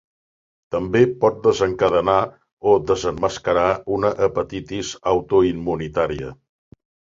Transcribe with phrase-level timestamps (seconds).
[0.75, 2.15] També pot desencadenar
[2.71, 3.67] o desemmascarar
[3.99, 6.35] una hepatitis autoimmunitària.